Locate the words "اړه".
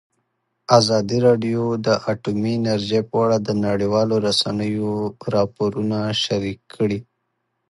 3.23-3.37